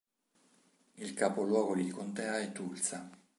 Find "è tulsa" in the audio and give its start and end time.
2.39-3.07